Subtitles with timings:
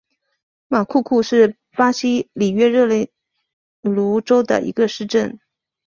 [0.67, 3.11] 马库库是巴西里约热内
[3.81, 5.39] 卢州的一个市镇。